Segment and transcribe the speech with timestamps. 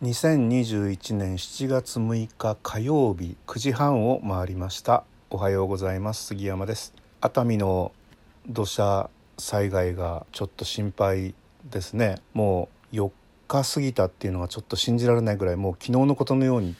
[0.00, 5.02] 2021年7月6日火曜日9時半を回りました。
[5.28, 6.26] おはようございます。
[6.26, 6.94] 杉山です。
[7.20, 7.90] 熱海の
[8.48, 11.34] 土砂災害がちょっと心配
[11.68, 12.20] ですね。
[12.32, 13.10] もう4
[13.48, 16.76] 日過ぎたっていうのがちょっと信じられないぐらいもう昨日のことのように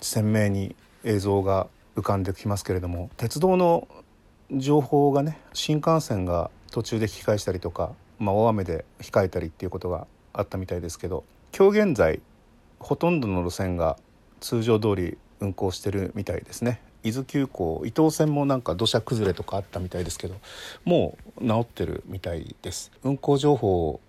[0.00, 0.74] 鮮明に
[1.04, 3.86] 映像が浮かんできますけれども鉄道の
[4.50, 11.24] 情報がね新幹線が途中で引き返したりとか、まあ、大雨で控えたりっていうことがあったみたいですけど
[11.54, 12.22] 今日現在
[12.78, 13.96] ほとんどの路線が
[14.40, 16.80] 通常通り運行してるみたいですね。
[17.02, 20.36] 伊豆急行伊東線もなんか土砂崩れとかあったみたいですけど
[20.86, 22.90] もう治ってるみたいです。
[23.02, 24.00] 運行情報を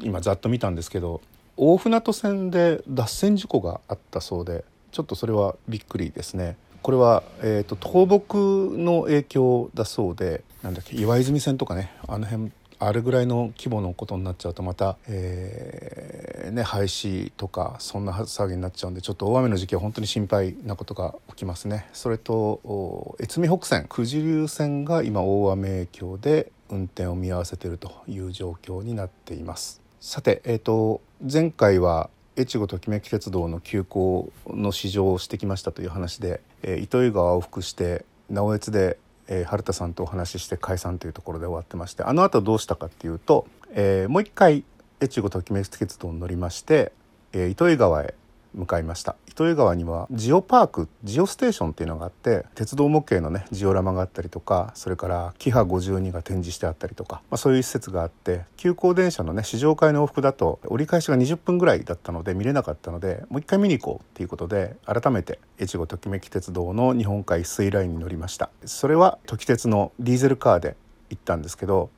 [0.00, 1.20] 今ざっと見たんですけど
[1.56, 6.56] 大船渡線で脱線事故があったそうでちょっとそれはびっくりですね。
[6.82, 21.88] これは、えーと、倒木の影響だそうでなんだっけ岩泉線とかねあの辺あれぐらいの規模のことになっちゃうとまた、えー、ね、廃止とかそんな騒ぎになっちゃうんでちょっと大雨の時期は本当に心配なことが起きますね。
[21.92, 29.80] それと越美北線九十流線が今大雨影響で運転を見合わせているという状況になっています。
[30.00, 44.64] さて、えーと、前回は越後ときめき鉄道の急行の試乗をしてきましたという話で、えー、糸魚川を往復して直江津でえー、春田さんとお話しして解散というところで終わってましてあの後どうしたかっていうと、えー、もう一回
[45.02, 46.92] 越後ときめき鉄道に乗りまして、
[47.32, 48.14] えー、糸魚川へ
[48.56, 49.14] 向かいました。
[49.28, 68.48] 糸魚川にはジオパークジオステーションっていうのがあって鉄道模型のねジオラマがあったりとかそれからキハ52が展示してあったりとか、まあ、そういう施設があって急行電車のね試乗会の往復だと折り返しが20分ぐらいだったので見れなかったのでもう一回見に行こうっていうことで改めて越後ときめき鉄道の日本海水ラインに乗りました。
[68.64, 70.76] それは時鉄のディーゼルカーで
[71.10, 71.90] 行ったんですけど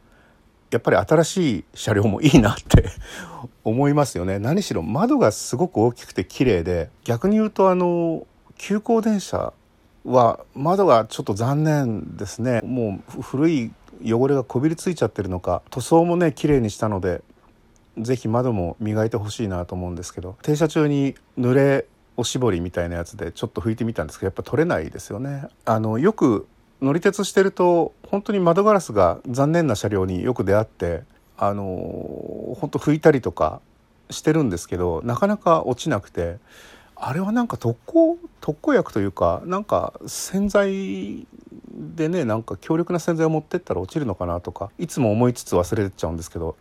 [0.70, 2.84] やっぱり新しい車両もいいなって
[3.64, 4.38] 思いますよね。
[4.38, 9.52] 何しろ窓がすごく大きくて綺麗で逆に言うとあの急行電車
[10.04, 12.60] は窓がちょっと残念ですね。
[12.64, 13.72] もう古い
[14.04, 17.22] 汚れがこびりついちゃってるのか塗装もね綺麗にしたので
[17.98, 21.86] 是非窓も磨いてほしいなと思うんですけど停車中に濡れ
[22.16, 25.48] おしぼりみたいなやつでちょっと拭いてみたんですけどやっぱ取れないですよね。
[25.64, 26.46] あのよく
[26.80, 31.02] 乗り鉄してると本当に窓ガラスが残念な車両によく出会って
[31.36, 33.60] あの本当拭いたりとか
[34.10, 36.38] してるんですけどなかなか落ちなくて
[37.00, 41.26] あれはなんか特攻特攻薬というかなんか洗剤
[41.72, 46.56] でねなんか強力な洗剤を持ってったら落ちるのかなとかいつも思いつつ忘れちゃうんですけど、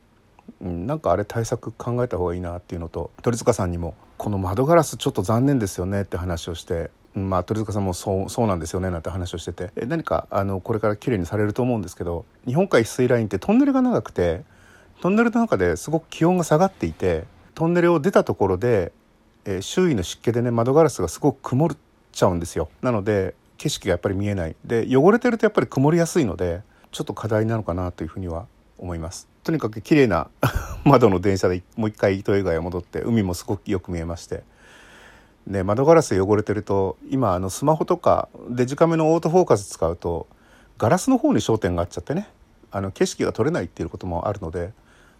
[0.61, 14.43] うん、なんかあれ対策考えた方がいいなっていうのと鳥塚さんにも「この窓ガラスちょっと残念ですよね」って話をしてまあ、鳥塚さんもそうそうなんですよねなんて話をしてて何かあのこれから綺麗にされると思うんですけど日本海水ラインってトンネルが長くて
[15.01, 18.91] トンネルの中ですごく気温が下がっていてトンネルを出たところで、
[19.45, 21.69] え、周囲の湿気でね窓ガラスがすごく曇っ
[22.11, 22.69] ちゃうんですよ。
[22.81, 26.61] なので景色がやっぱり見えないで汚れてるとやっぱり曇りやすいので
[26.91, 28.45] ちょっと課題なのかなというふうには
[28.77, 29.27] 思います。
[29.43, 30.29] とにかく綺麗な
[30.85, 34.43] 窓の電車でもう一回糸魚川へ戻って海もすごくよく見えまして。
[35.47, 40.27] ね、窓ガラス汚れてると今あのスマホとかデジカメのオートフォーカス使うと
[40.77, 42.27] ガラスの方に焦点があっちゃってね
[42.69, 44.73] あの景色が撮れないっていうこともあるので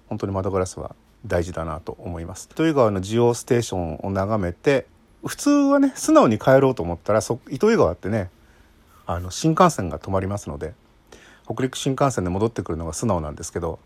[0.08, 0.96] 本当に窓ガラスは
[1.26, 2.50] 大事だなと思います。
[2.52, 4.86] 糸魚川のジオステーションを眺めて
[5.26, 8.30] 普通はね素直に帰ろうと思ったらそ糸魚川ってね
[9.06, 10.74] あの新幹線が止まりますので
[11.46, 13.80] 北陸新幹線で戻ってくるのが素直なんですけど、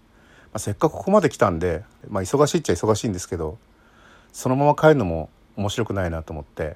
[0.45, 3.59] まあ、せっかくここまで来たんで、まあ、忙しいっちゃ忙しいんですけど
[4.33, 5.29] そのまま帰るのも
[5.61, 6.75] 面白くないなと思って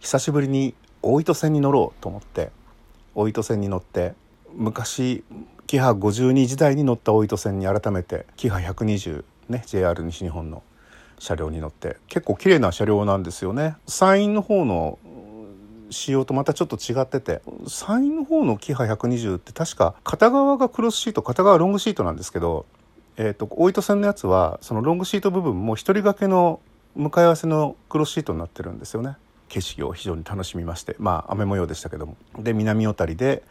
[0.00, 2.50] 久しぶりに大糸線に乗ろうと思って
[3.14, 4.14] 大糸線に乗って
[4.54, 5.24] 昔
[5.66, 10.62] キハ52時代に乗った大糸線に改めてキハ120ね JR 西日本の
[11.18, 13.76] 車両に乗って結構綺麗な車両なんですよね。
[13.86, 14.98] 山陰の方の
[15.90, 22.66] 仕様とまたちょっと違ってて山陰の方のキハ120って確か片側がクロスシート片側ロングシートなんですけど、
[23.16, 26.60] えーと、大糸線のやつはそのロングシート部分も一人掛けの
[26.96, 29.16] 向かい合わせのクロスシートになってるんですよね。
[29.48, 30.96] 景色を非常に楽しみまして。
[30.98, 32.16] まあ雨模様でしたけども。
[32.38, 33.42] で南小谷で、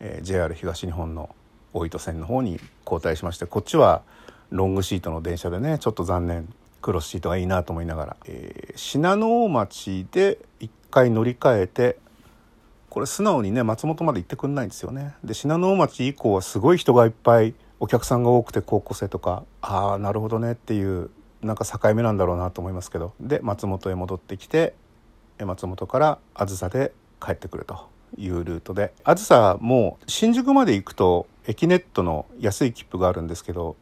[0.00, 1.34] えー、JR 東日本の
[1.74, 4.02] 大糸線の方に交代しましてこっちは
[4.50, 6.48] ロングシートの電車でねちょっと残念。
[6.82, 11.96] クロスシートがいいなと思いながら、えー、信濃大町で一回乗り換えて
[12.90, 15.14] これ素直にね松本まで行ってくんないんですよね。
[15.24, 21.08] で信濃大町以降はすごい人がいっぱいお客さんが多くて高校生とかああなるほどねっていう
[21.42, 23.12] なんか境目なんだろうなと思いますけど。
[23.20, 24.74] で松本へ戻ってきて
[25.38, 27.92] 松本から梓で帰ってくると。
[28.18, 28.92] いうルートで。
[29.04, 33.76] 梓も新宿まで行くと駅ネットの安い切符があるんですけど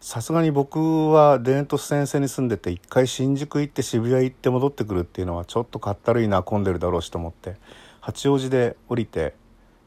[0.00, 7.54] さすがに僕は田園都市線線に住んでて一回新宿行って渋谷行って戻ってくるっていうのはちょっとかったるいな混んでるだろうしと思って
[8.00, 9.34] 八王子で降りて、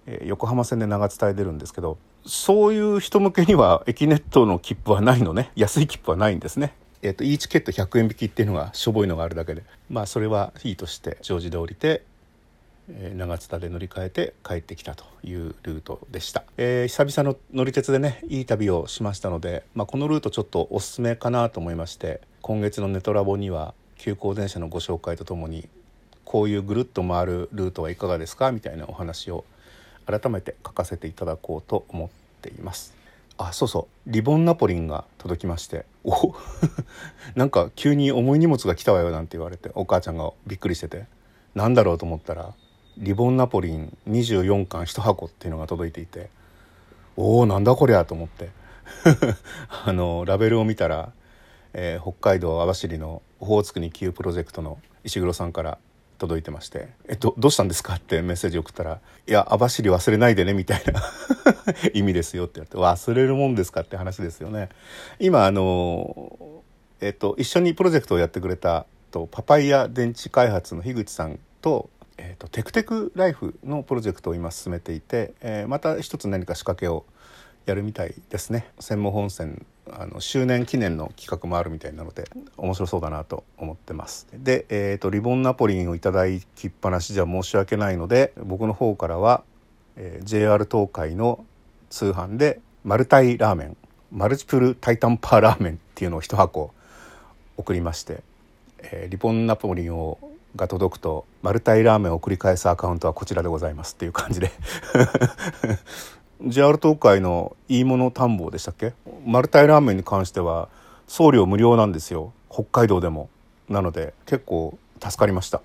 [0.07, 5.51] え、横浜線で長津田出るんですけどそういう人向けには駅ネットの切符はないのね。
[5.55, 6.73] 安い切符はないんですね。
[7.07, 9.63] えーと、E チケット100円引きっていうのがしょぼいのがあるだけで。
[9.89, 12.03] まあそれはいいとしてジョージで降りて
[12.89, 25.67] え長津田で乗り換えて帰ってきたというルートでした、えー、久々の乗り鉄でねいい旅をしましたので、まあ、このルートちょっとおすすめかなと思いまして今月のネトラボには急行電車のご紹介とともに
[26.23, 29.43] こういうぐるっと回るルートはいかがですかみたいなお話を
[30.05, 32.09] 改めて書かせていただこうと思っ
[32.41, 32.93] ています。
[33.37, 34.11] あそうそう。
[34.11, 35.85] リボンナポリンが届きまして。
[36.03, 36.35] お
[37.35, 41.05] なんか急に重い荷物が来たわよなんて言われてお母ちゃんがびっくりしてて。
[41.53, 42.53] なんだろうと思ったら
[42.97, 46.29] リボンナポリン24巻1箱っていうのが届いていて。
[47.15, 48.49] おおなんだこりゃと思って。
[49.85, 51.11] あのラベルを見たら、
[51.73, 55.77] えー、北海道網走のオホーツクに急プロジェクトの石黒さんから
[56.17, 61.01] 届いてまして「えっとどうしたんですか?」ってメッセージ送ったら「いや網走忘れないでね」みたいな
[61.93, 64.69] 意味ですよって言って忘れるもんですかって話ですよね。
[65.19, 66.63] 今あの
[67.01, 77.05] えっと一緒にプロジェクトをやってくれたとパパイヤ電池開発の樋口さんとえーと、テクテクライフのプロジェクトを今進めていて、えー、また一つ何か仕掛けを
[77.65, 84.27] やるみたいですね専門本線あの周年記念の企画もあるみたいなので面白そうだなと思ってます。
[84.33, 86.25] で、えーと、リボンナポリンをいただ
[86.55, 89.43] きっぱなしじゃ申し訳ないので僕の方からは、
[89.95, 91.45] えー、JR 東海の
[91.89, 93.77] 通販でマルタイラーメン
[94.11, 96.71] マルチプルタイタンパーラーメンっていうのを一箱
[97.57, 98.23] 送りまして、
[98.79, 100.17] えー、リボンナポリンを
[100.55, 104.51] が届くとマルタイラーメンを繰り返すアカウントはこちらでございますっていう感じで。
[106.41, 108.93] JR 東海のいいもの探訪でしたっけ？
[109.25, 110.69] マルタイラーメンに関しては
[111.07, 112.33] 送料無料なんですよ。
[112.49, 113.29] 北海道でも。
[113.69, 115.61] なので結構助かりました。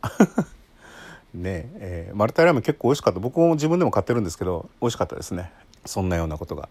[1.34, 3.20] ねえー、マルタイラーメン結構美味しかった。
[3.20, 5.52] 僕も自分でも買ってるんですけど美味しかったですね。
[5.86, 6.68] そんなようなことが。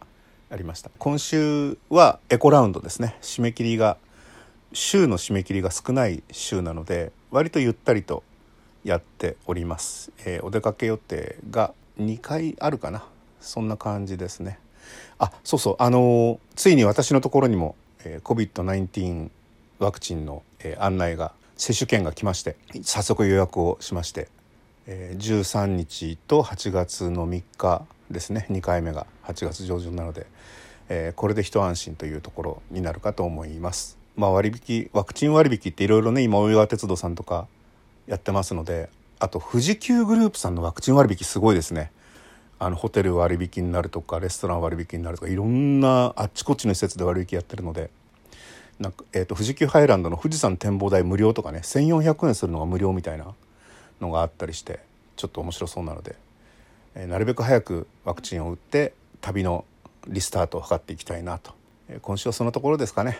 [0.50, 0.92] ありました。
[0.98, 3.16] 今週はエコラウンドですね。
[3.22, 3.96] 締め切りが
[4.74, 8.24] 週の締め切りが少ない週なので割とゆったりと
[8.84, 13.06] やっております、えー、お出かけ予定が2回あるかな。
[13.42, 14.60] そんな感じですね
[15.20, 19.30] あそうそうあの、ついに私のところにも、えー、COVID-19
[19.80, 24.30] ワクチンの、えー、案内が接種券が来まして早速予約をしまして、
[24.88, 30.26] えー、13日と8月の3日ですね2回目が8月上旬なので、
[30.90, 33.98] えー、これで一安心というところになるかと思います。
[34.16, 37.48] まあ、割引ワクチン割引っていろいろね今大井川鉄道さんとか
[38.08, 38.90] やってますので
[39.20, 41.92] あと富士急グループさんのワクチン割引すごいですね。
[42.64, 47.90] あのホテル割引になるとかレストラン割引になるとかいろんなあっちこっちの施設で割引やってるので
[48.78, 53.34] なんか、えーと、富士急ハイランドの富士山展望台無料とかね1400円するのが無料みたいな
[54.00, 54.80] のがあったりして
[55.16, 56.16] ちょっと面白そうなので、
[56.94, 59.66] えー、なるべく早くワクチンを打って旅の
[60.08, 61.54] リスタートを図っていきたいなと、
[61.90, 63.18] えー、今週はそのところですかね。